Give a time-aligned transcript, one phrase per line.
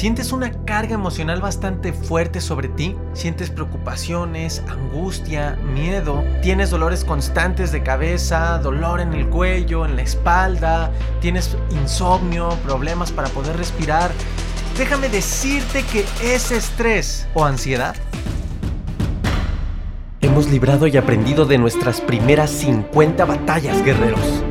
[0.00, 2.96] ¿Sientes una carga emocional bastante fuerte sobre ti?
[3.12, 6.24] ¿Sientes preocupaciones, angustia, miedo?
[6.40, 10.90] ¿Tienes dolores constantes de cabeza, dolor en el cuello, en la espalda?
[11.20, 14.10] ¿Tienes insomnio, problemas para poder respirar?
[14.78, 17.94] Déjame decirte que es estrés o ansiedad.
[20.22, 24.44] Hemos librado y aprendido de nuestras primeras 50 batallas, guerreros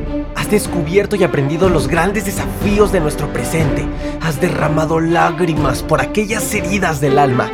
[0.50, 3.86] descubierto y aprendido los grandes desafíos de nuestro presente.
[4.20, 7.48] Has derramado lágrimas por aquellas heridas del alma.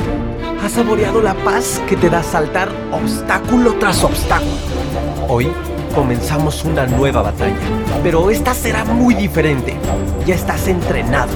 [0.63, 4.51] Has saboreado la paz que te da saltar obstáculo tras obstáculo.
[5.29, 5.47] Hoy
[5.93, 7.55] comenzamos una nueva batalla,
[8.03, 9.75] pero esta será muy diferente.
[10.25, 11.33] Ya estás entrenado,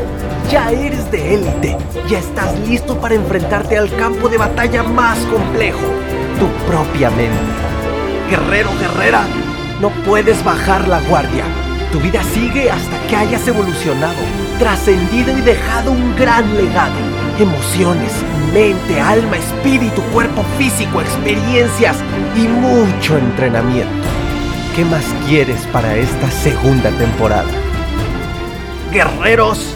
[0.51, 1.77] ya eres de élite,
[2.09, 5.79] ya estás listo para enfrentarte al campo de batalla más complejo,
[6.39, 7.39] tu propia mente.
[8.29, 9.23] Guerrero, guerrera,
[9.81, 11.43] no puedes bajar la guardia.
[11.91, 14.15] Tu vida sigue hasta que hayas evolucionado,
[14.59, 16.93] trascendido y dejado un gran legado.
[17.39, 18.13] Emociones,
[18.53, 21.97] mente, alma, espíritu, cuerpo físico, experiencias
[22.35, 24.07] y mucho entrenamiento.
[24.75, 27.49] ¿Qué más quieres para esta segunda temporada?
[28.93, 29.75] Guerreros,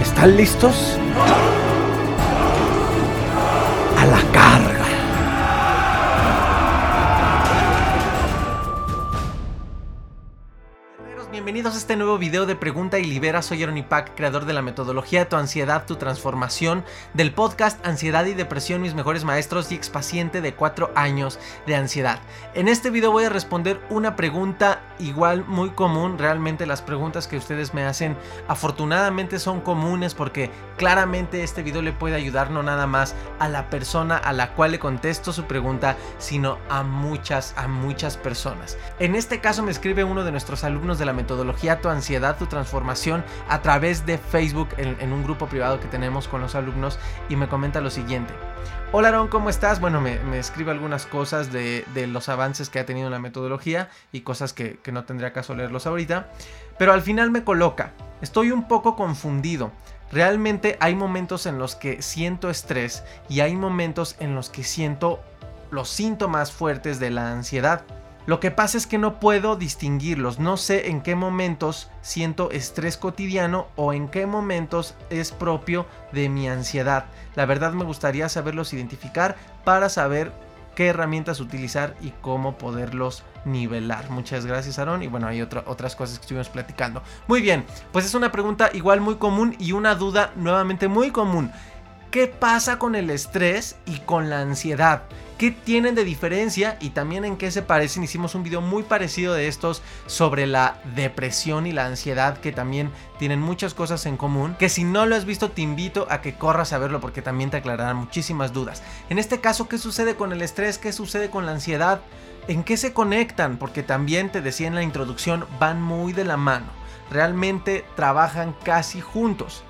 [0.00, 0.96] ¿están listos?
[11.32, 13.40] Bienvenidos a este nuevo video de Pregunta y Libera.
[13.40, 13.82] Soy Aaron
[14.14, 19.24] creador de la metodología Tu Ansiedad, Tu Transformación, del podcast Ansiedad y Depresión, mis mejores
[19.24, 22.20] maestros y expaciente de 4 años de ansiedad.
[22.52, 26.18] En este video voy a responder una pregunta igual muy común.
[26.18, 28.14] Realmente las preguntas que ustedes me hacen
[28.46, 33.70] afortunadamente son comunes porque claramente este video le puede ayudar no nada más a la
[33.70, 38.76] persona a la cual le contesto su pregunta, sino a muchas, a muchas personas.
[38.98, 42.46] En este caso me escribe uno de nuestros alumnos de la metodología Tu Ansiedad, Tu
[42.46, 47.36] Transformación a través de Facebook en, un grupo privado que tenemos con los alumnos y
[47.36, 48.34] me comenta lo siguiente.
[48.90, 49.80] Hola Aaron, ¿cómo estás?
[49.80, 54.20] Bueno, me, escribe algunas cosas de, los avances que ha tenido en la metodología y
[54.22, 56.28] cosas que, que no tendría caso leerlos ahorita.
[56.78, 59.70] Pero al final me coloca, estoy un poco confundido.
[60.10, 65.20] Realmente hay momentos en los que siento estrés y hay momentos en los que siento
[65.70, 67.82] los síntomas fuertes de la ansiedad.
[68.24, 72.96] Lo que pasa es que no puedo distinguirlos, no sé en qué momentos siento estrés
[72.96, 77.06] cotidiano o en qué momentos es propio de mi ansiedad.
[77.34, 80.32] La verdad me gustaría saberlos identificar para saber
[80.76, 84.08] qué herramientas utilizar y cómo poderlos nivelar.
[84.10, 87.02] Muchas gracias Aaron y bueno hay otras cosas que estuvimos platicando.
[87.26, 91.50] Muy bien, pues es una pregunta igual muy común y una duda nuevamente muy común.
[92.12, 95.02] ¿Qué pasa con el estrés y con la ansiedad?
[95.42, 98.04] ¿Qué tienen de diferencia y también en qué se parecen?
[98.04, 102.92] Hicimos un video muy parecido de estos sobre la depresión y la ansiedad que también
[103.18, 104.54] tienen muchas cosas en común.
[104.56, 107.50] Que si no lo has visto te invito a que corras a verlo porque también
[107.50, 108.84] te aclararán muchísimas dudas.
[109.10, 110.78] En este caso, ¿qué sucede con el estrés?
[110.78, 112.02] ¿Qué sucede con la ansiedad?
[112.46, 113.56] ¿En qué se conectan?
[113.56, 116.66] Porque también te decía en la introducción, van muy de la mano.
[117.10, 119.64] Realmente trabajan casi juntos.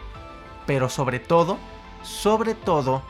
[0.66, 1.56] Pero sobre todo,
[2.02, 3.02] sobre todo,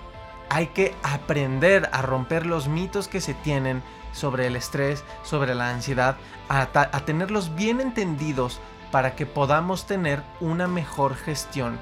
[0.52, 3.82] hay que aprender a romper los mitos que se tienen
[4.12, 6.16] sobre el estrés, sobre la ansiedad,
[6.50, 6.66] a,
[7.06, 8.60] tenerlos bien entendidos
[8.90, 11.80] para que podamos tener una mejor gestión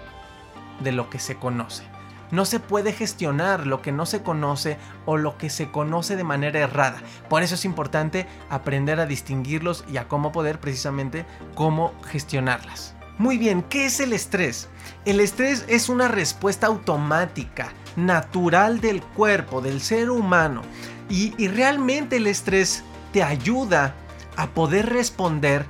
[0.79, 1.83] de lo que se conoce.
[2.31, 6.23] No se puede gestionar lo que no se conoce o lo que se conoce de
[6.23, 7.03] manera errada.
[7.29, 11.27] Por eso es importante aprender a distinguirlos y a cómo poder precisamente
[11.57, 12.95] cómo gestionarlas.
[13.19, 14.69] Muy bien, ¿qué es el estrés?
[15.05, 20.63] El estrés es una respuesta automática natural del cuerpo, del ser humano.
[21.09, 23.95] Y, realmente el estrés te ayuda
[24.37, 25.67] a poder responder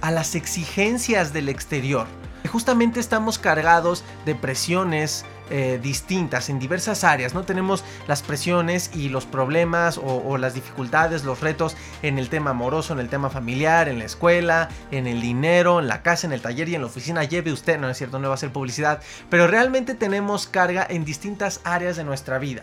[0.00, 2.06] a las exigencias del exterior.
[2.48, 7.44] Justamente estamos cargados de presiones, eh, distintas en diversas áreas, ¿no?
[7.44, 12.92] Tenemos las presiones y los problemas o, las dificultades, los retos en el tema amoroso,
[12.92, 16.42] en el tema familiar, en la escuela, en el dinero, en la casa, en el
[16.42, 17.24] taller y en la oficina.
[17.24, 21.04] Lleve usted, no es cierto, no va a ser publicidad, pero realmente tenemos carga en
[21.04, 22.62] distintas áreas de nuestra vida.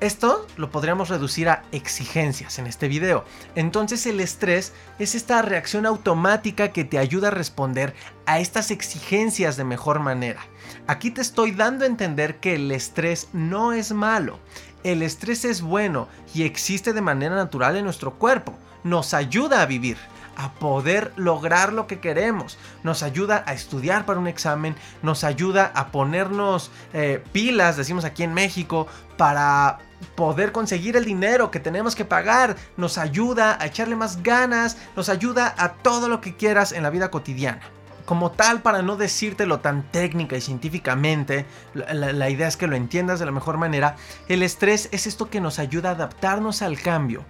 [0.00, 3.24] Esto lo podríamos reducir a exigencias en este video.
[3.54, 7.94] Entonces el estrés es esta reacción automática que te ayuda a responder
[8.26, 10.40] a estas exigencias de mejor manera.
[10.86, 14.38] Aquí te estoy dando a entender que el estrés no es malo.
[14.84, 18.52] El estrés es bueno y existe de manera natural en nuestro cuerpo.
[18.84, 19.96] Nos ayuda a vivir
[20.36, 22.58] a poder lograr lo que queremos.
[22.82, 28.22] Nos ayuda a estudiar para un examen, nos ayuda a ponernos eh, pilas, decimos aquí
[28.22, 28.86] en México,
[29.16, 29.78] para
[30.14, 35.08] poder conseguir el dinero que tenemos que pagar, nos ayuda a echarle más ganas, nos
[35.08, 37.60] ayuda a todo lo que quieras en la vida cotidiana.
[38.04, 41.44] como tal, para no decírtelo tan técnica y científicamente,
[41.74, 43.96] la, idea es que lo entiendas de la mejor manera,
[44.28, 47.24] el estrés es esto que nos ayuda a adaptarnos al cambio.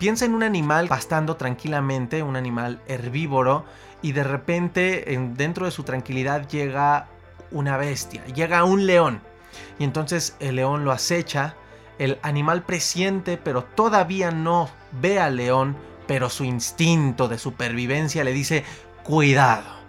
[0.00, 3.66] Piensa en un animal pastando tranquilamente, un animal herbívoro,
[4.00, 5.04] y de repente
[5.36, 7.06] dentro de su tranquilidad llega
[7.50, 9.20] una bestia, llega un león.
[9.78, 11.54] Y entonces el león lo acecha,
[11.98, 14.70] el animal presiente, pero todavía no
[15.00, 15.76] ve al león,
[16.06, 18.64] pero su instinto de supervivencia le dice,
[19.02, 19.80] cuidado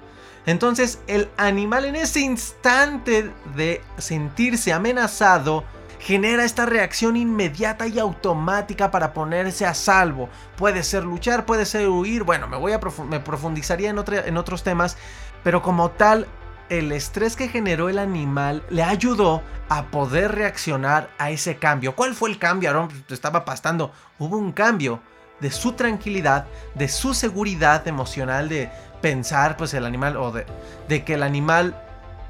[0.45, 5.63] entonces el animal en ese instante de sentirse amenazado
[6.01, 10.29] genera esta reacción inmediata y automática para ponerse a salvo.
[10.57, 14.97] Puede ser luchar, puede ser huir, bueno, me voy a me profundizaría en, otros temas,
[15.43, 16.27] pero como tal
[16.69, 21.95] el estrés que generó el animal le ayudó a poder reaccionar a ese cambio.
[21.95, 22.69] ¿Cuál fue el cambio?
[22.71, 23.91] Aaron estaba pastando.
[24.17, 25.01] Hubo un cambio
[25.39, 28.71] de su tranquilidad, de su seguridad emocional, de
[29.01, 31.75] pensar pues el animal o de que el animal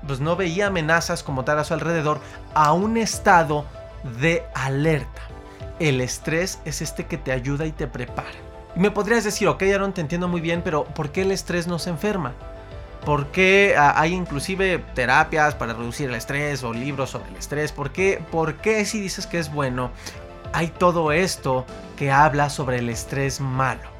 [0.05, 2.19] pues no veía amenazas como tal a su alrededor
[2.53, 3.65] a un estado
[4.19, 5.21] de alerta.
[5.79, 8.29] El estrés es este que te ayuda y te prepara.
[8.75, 11.67] Y me podrías decir, ok Aaron, te entiendo muy bien, pero ¿por qué el estrés
[11.67, 12.33] nos enferma?
[13.05, 17.71] ¿Por qué ah, hay inclusive terapias para reducir el estrés o libros sobre el estrés?
[17.71, 19.91] ¿Por qué, ¿Por qué si dices que es bueno,
[20.53, 21.65] hay todo esto
[21.97, 23.90] que habla sobre el estrés malo?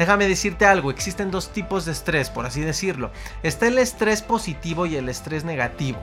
[0.00, 3.10] Déjame decirte algo, existen dos tipos de estrés, por así decirlo.
[3.42, 5.98] Está el estrés positivo y el estrés negativo.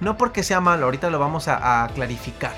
[0.00, 2.52] No porque sea malo, ahorita lo vamos a, clarificar.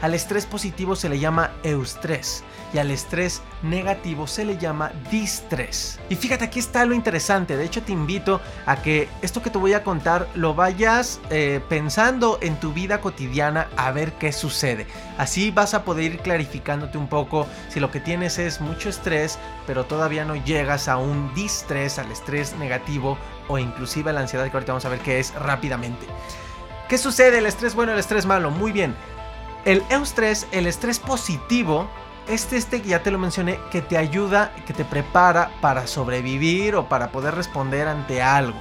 [0.00, 5.98] Al estrés positivo se le llama eustrés y al estrés negativo se le llama distrés.
[6.08, 7.56] Y fíjate, aquí está lo interesante.
[7.56, 11.60] De hecho, te invito a que esto que te voy a contar lo vayas eh,
[11.68, 14.86] pensando en tu vida cotidiana a ver qué sucede.
[15.18, 19.38] Así vas a poder ir clarificándote un poco si lo que tienes es mucho estrés,
[19.66, 23.16] pero todavía no llegas a un distrés, al estrés negativo
[23.48, 26.06] o inclusive a la ansiedad que ahorita vamos a ver qué es rápidamente.
[26.88, 27.38] ¿Qué sucede?
[27.38, 28.52] El estrés bueno, el estrés malo.
[28.52, 28.94] Muy bien.
[29.64, 31.90] El eustrés, el estrés positivo,
[32.28, 36.88] este, este ya te lo mencioné, que te ayuda, que te prepara para sobrevivir o
[36.88, 38.58] para poder responder ante algo,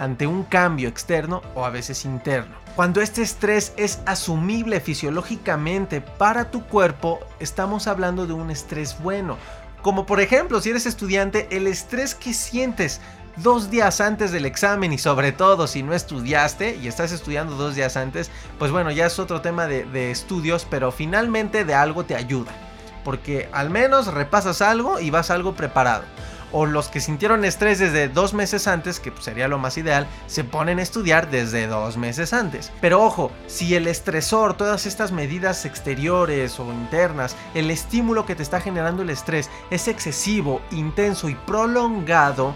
[0.00, 2.56] ante un cambio externo o a veces interno.
[2.74, 9.36] Cuando este estrés es asumible fisiológicamente para tu cuerpo, estamos hablando de un estrés bueno.
[9.82, 13.00] Como por ejemplo, si eres estudiante, el estrés que sientes
[13.42, 17.74] dos días antes del examen y sobre todo si no estudiaste y estás estudiando dos
[17.74, 22.14] días antes, pues bueno, ya es otro tema de, estudios, pero finalmente de algo te
[22.14, 22.52] ayuda
[23.04, 26.04] porque al menos repasas algo y vas algo preparado.
[26.50, 30.44] O los que sintieron estrés desde dos meses antes, que sería lo más ideal, se
[30.44, 32.72] ponen a estudiar desde dos meses antes.
[32.80, 38.42] Pero ojo, si el estresor, todas estas medidas exteriores o internas, el estímulo que te
[38.42, 42.54] está generando el estrés es excesivo, intenso y prolongado,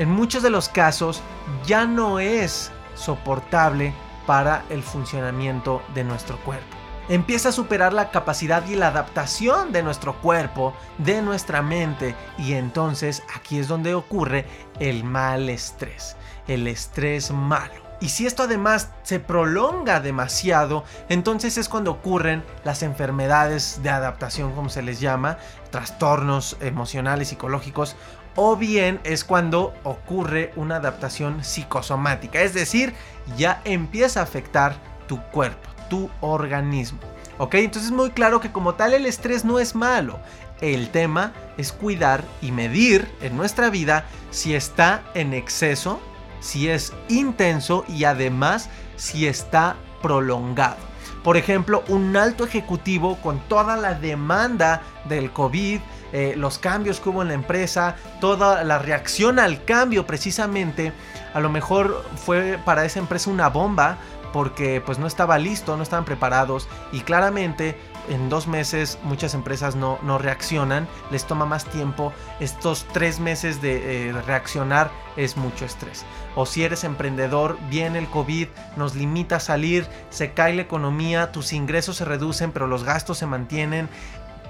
[0.00, 1.22] en muchos de los casos
[1.66, 3.94] ya no es soportable
[4.26, 6.80] para el funcionamiento de nuestro cuerpo
[7.10, 12.52] empieza a superar la capacidad y la adaptación de nuestro cuerpo, de nuestra mente, y
[12.52, 14.46] entonces aquí es donde ocurre
[14.78, 16.16] el mal estrés,
[16.46, 17.89] el estrés malo.
[18.00, 24.52] Y si esto además se prolonga demasiado, entonces es cuando ocurren las enfermedades de adaptación,
[24.52, 25.38] como se les llama,
[25.70, 27.96] trastornos emocionales, psicológicos,
[28.36, 32.94] o bien es cuando ocurre una adaptación psicosomática, es decir,
[33.36, 34.76] ya empieza a afectar
[35.06, 36.98] tu cuerpo tu organismo.
[37.36, 37.56] ¿Ok?
[37.56, 40.18] Entonces es muy claro que como tal el estrés no es malo.
[40.62, 46.00] El tema es cuidar y medir en nuestra vida si está en exceso,
[46.40, 50.90] si es intenso y además si está prolongado.
[51.22, 55.80] Por ejemplo, un alto ejecutivo con toda la demanda del COVID,
[56.12, 60.92] eh, los cambios que hubo en la empresa, toda la reacción al cambio precisamente,
[61.34, 63.98] a lo mejor fue para esa empresa una bomba,
[64.32, 67.76] porque pues no estaba listo, no estaban preparados y claramente
[68.08, 74.08] en dos meses muchas empresas no, reaccionan, les toma más tiempo, estos tres meses de
[74.08, 76.04] eh, reaccionar es mucho estrés.
[76.36, 81.32] O si eres emprendedor, viene el COVID, nos limita a salir, se cae la economía,
[81.32, 83.88] tus ingresos se reducen pero los gastos se mantienen,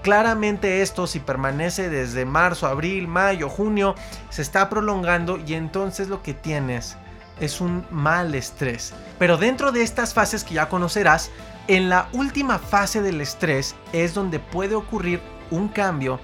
[0.02, 3.94] Claramente esto si permanece desde marzo, abril, mayo, junio,
[4.30, 6.96] se está prolongando y entonces lo que tienes
[7.38, 8.94] es un mal estrés.
[9.18, 11.30] Pero dentro de estas fases que ya conocerás,
[11.70, 15.20] en la última fase del estrés es donde puede ocurrir
[15.52, 16.18] un cambio,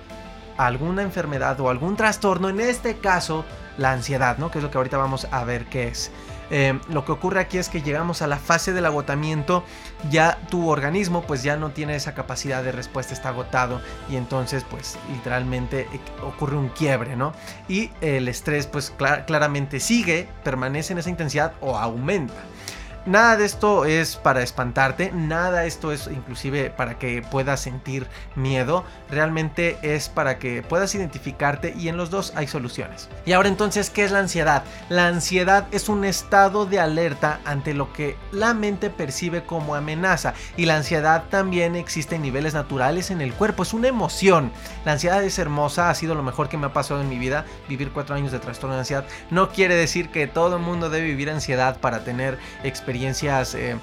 [0.56, 3.44] alguna enfermedad o algún trastorno, en este caso
[3.78, 4.50] la ansiedad, ¿no?
[4.50, 6.10] Que es lo que ahorita vamos a ver qué es.
[6.50, 9.62] Eh, lo que ocurre aquí es que llegamos a la fase del agotamiento,
[10.10, 14.64] ya tu organismo pues ya no tiene esa capacidad de respuesta, está agotado y entonces
[14.68, 17.32] pues literalmente eh, ocurre un quiebre, ¿no?
[17.68, 18.92] Y el estrés pues
[19.26, 22.34] claramente sigue, permanece en esa intensidad o aumenta.
[23.06, 28.08] Nada de esto es para espantarte, nada de esto es inclusive para que puedas sentir
[28.34, 33.08] miedo, realmente es para que puedas identificarte y en los dos hay soluciones.
[33.24, 34.64] Y ahora entonces, ¿qué es la ansiedad?
[34.88, 40.34] La ansiedad es un estado de alerta ante lo que la mente percibe como amenaza
[40.56, 44.50] y la ansiedad también existe en niveles naturales en el cuerpo, es una emoción.
[44.84, 47.44] La ansiedad es hermosa, ha sido lo mejor que me ha pasado en mi vida,
[47.68, 49.04] vivir cuatro años de trastorno de ansiedad.
[49.30, 53.76] No quiere decir que todo el mundo debe vivir ansiedad para tener experiencia experiencias eh,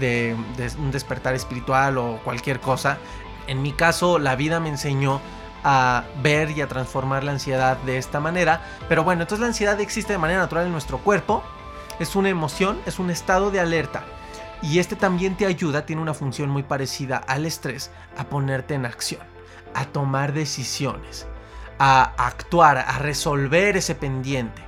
[0.00, 0.36] de,
[0.78, 2.98] un despertar espiritual o cualquier cosa.
[3.46, 5.20] En mi caso, la vida me enseñó
[5.62, 8.60] a ver y a transformar la ansiedad de esta manera.
[8.88, 11.42] Pero bueno, entonces la ansiedad existe de manera natural en nuestro cuerpo.
[11.98, 14.04] Es una emoción, es un estado de alerta.
[14.62, 18.86] Y este también te ayuda, tiene una función muy parecida al estrés, a ponerte en
[18.86, 19.22] acción,
[19.74, 21.26] a tomar decisiones,
[21.78, 24.65] a actuar, a resolver ese pendiente.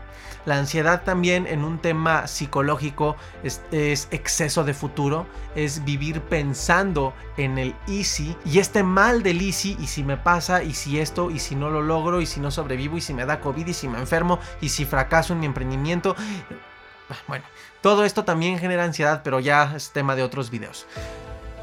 [0.48, 7.58] La ansiedad también en un tema psicológico es, exceso de futuro, es vivir pensando en
[7.58, 11.38] el easy y este mal del easy y si me pasa y si esto y
[11.38, 13.88] si no lo logro y si no sobrevivo y si me da COVID y si
[13.88, 16.16] me enfermo y si fracaso en mi emprendimiento.
[17.26, 17.44] Bueno,
[17.82, 20.86] todo esto también genera ansiedad, pero ya es tema de otros videos.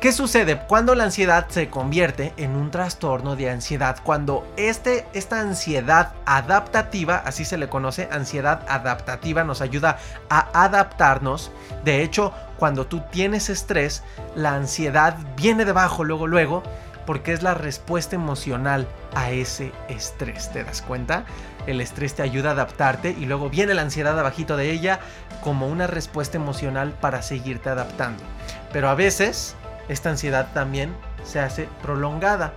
[0.05, 3.97] ¿Qué sucede cuando la ansiedad se convierte en un trastorno de ansiedad?
[4.03, 9.97] Cuando este, esta ansiedad adaptativa, así se le conoce, ansiedad adaptativa, nos ayuda
[10.29, 11.51] a adaptarnos.
[11.83, 14.03] De hecho, cuando tú tienes estrés,
[14.35, 16.61] la ansiedad viene debajo luego, luego,
[17.07, 20.51] porque es la respuesta emocional a ese estrés.
[20.51, 21.25] ¿Te das cuenta?
[21.65, 24.99] El estrés te ayuda a adaptarte y luego viene la ansiedad abajito de ella
[25.41, 28.23] como una respuesta emocional para seguirte adaptando.
[28.71, 29.55] Pero a veces
[29.89, 32.53] esta ansiedad también se hace prolongada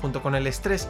[0.00, 0.88] junto con el estrés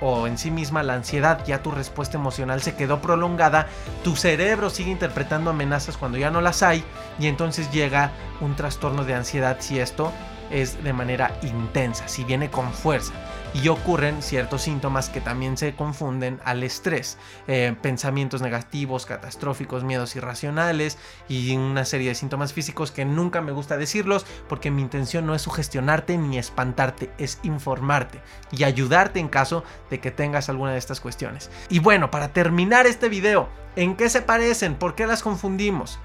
[0.00, 3.68] o en sí misma la ansiedad, ya tu respuesta emocional se quedó prolongada,
[4.02, 6.82] tu cerebro sigue interpretando amenazas cuando ya no las hay
[7.18, 10.12] y entonces llega un trastorno de ansiedad si esto
[10.50, 13.12] es de manera intensa, si viene con fuerza
[13.52, 20.14] y ocurren ciertos síntomas que también se confunden al estrés, eh, pensamientos negativos, catastróficos, miedos
[20.16, 25.26] irracionales y una serie de síntomas físicos que nunca me gusta decirlos porque mi intención
[25.26, 28.20] no es sugestionarte ni espantarte, es informarte
[28.52, 31.50] y ayudarte en caso de que tengas alguna de estas cuestiones.
[31.68, 34.74] Y bueno, para terminar este video, ¿en qué se parecen?
[34.76, 35.98] ¿Por qué las confundimos?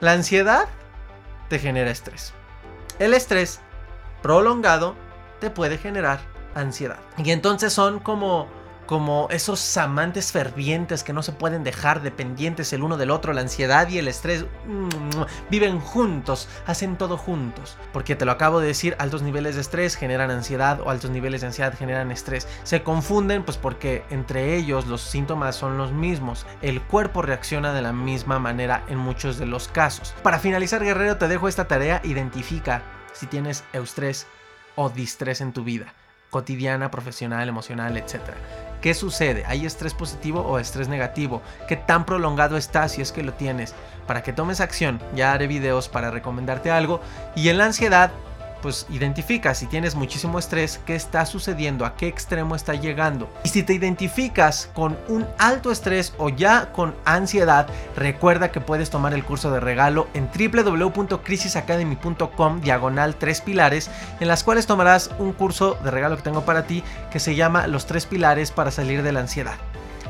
[0.00, 0.68] La ansiedad
[1.48, 2.32] te genera estrés.
[2.98, 3.60] El estrés
[4.22, 4.94] prolongado
[5.40, 6.20] te puede generar
[6.54, 6.98] ansiedad.
[7.18, 8.48] Y entonces son como
[8.90, 13.40] como esos amantes fervientes que no se pueden dejar dependientes el uno del otro, la
[13.40, 14.46] ansiedad y el estrés
[15.48, 17.76] viven juntos, hacen todo juntos.
[17.92, 21.42] Porque te lo acabo de decir, altos niveles de estrés generan ansiedad o altos niveles
[21.42, 22.48] de ansiedad generan estrés.
[22.64, 26.44] Se confunden pues porque entre ellos los síntomas son los mismos.
[26.60, 30.16] El cuerpo reacciona de la misma manera en muchos de los casos.
[30.24, 34.26] Para finalizar, guerrero, te dejo esta tarea, identifica si tienes eustrés
[34.76, 35.94] o distrés en tu vida
[36.30, 38.20] cotidiana, profesional, emocional, etc.
[38.80, 39.44] ¿Qué sucede?
[39.46, 41.42] ¿Hay estrés positivo o estrés negativo?
[41.68, 43.74] ¿Qué tan prolongado está si es que lo tienes?
[44.06, 47.00] Para que tomes acción, ya haré videos para recomendarte algo.
[47.36, 48.10] Y en la ansiedad,
[48.60, 53.28] pues identifica si tienes muchísimo estrés, qué está sucediendo, a qué extremo está llegando.
[53.44, 58.90] Y si te identificas con un alto estrés o ya con ansiedad, recuerda que puedes
[58.90, 63.90] tomar el curso de regalo en www.crisisacademy.com diagonal 3 pilares,
[64.20, 67.66] en las cuales tomarás un curso de regalo que tengo para ti que se llama
[67.66, 69.56] Los tres pilares para salir de la ansiedad.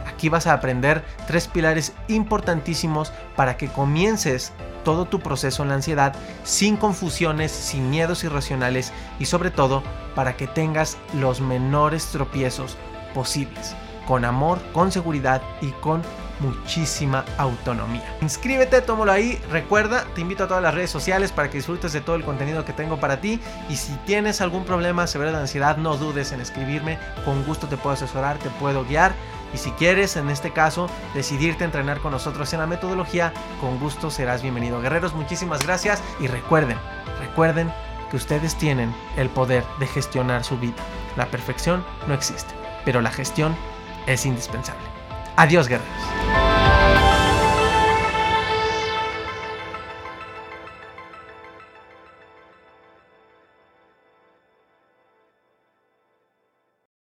[0.07, 4.53] Aquí vas a aprender tres pilares importantísimos para que comiences
[4.85, 9.83] todo tu proceso en la ansiedad sin confusiones, sin miedos irracionales y sobre todo
[10.15, 12.77] para que tengas los menores tropiezos
[13.15, 13.75] posibles,
[14.07, 16.03] con amor, con seguridad y con
[16.41, 18.17] muchísima autonomía.
[18.21, 19.41] Inscríbete, tómalo ahí.
[19.51, 22.65] Recuerda, te invito a todas las redes sociales para que disfrutes de todo el contenido
[22.65, 23.41] que tengo para ti.
[23.69, 26.99] Y si tienes algún problema severo de ansiedad, no dudes en escribirme.
[27.25, 29.13] Con gusto te puedo asesorar, te puedo guiar.
[29.53, 34.11] Y si quieres, en este caso, decidirte entrenar con nosotros en la metodología, con gusto
[34.11, 34.81] serás bienvenido.
[34.81, 36.79] Guerreros, muchísimas gracias y recuerden,
[37.19, 37.73] recuerden
[38.11, 40.83] que ustedes tienen el poder de gestionar su vida.
[41.17, 42.55] La perfección no existe,
[42.85, 43.57] pero la gestión
[44.07, 44.83] es indispensable.
[45.37, 46.20] Adiós, guerreros.